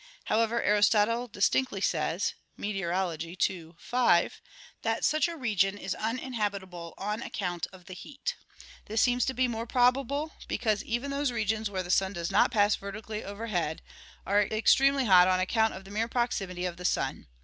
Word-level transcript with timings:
However, 0.23 0.63
Aristotle 0.63 1.27
distinctly 1.27 1.79
says 1.79 2.33
(Meteor. 2.57 2.91
ii, 3.21 3.71
5) 3.77 4.41
that 4.81 5.05
such 5.05 5.27
a 5.27 5.37
region 5.37 5.77
is 5.77 5.93
uninhabitable 5.93 6.95
on 6.97 7.21
account 7.21 7.67
of 7.71 7.85
the 7.85 7.93
heat. 7.93 8.33
This 8.85 8.99
seems 8.99 9.25
to 9.25 9.35
be 9.35 9.47
more 9.47 9.67
probable; 9.67 10.33
because, 10.47 10.83
even 10.83 11.11
those 11.11 11.31
regions 11.31 11.69
where 11.69 11.83
the 11.83 11.91
sun 11.91 12.13
does 12.13 12.31
not 12.31 12.49
pass 12.49 12.75
vertically 12.75 13.23
overhead, 13.23 13.83
are 14.25 14.41
extremely 14.41 15.05
hot 15.05 15.27
on 15.27 15.39
account 15.39 15.75
of 15.75 15.83
the 15.85 15.91
mere 15.91 16.07
proximity 16.07 16.65
of 16.65 16.77
the 16.77 16.85
sun. 16.85 17.27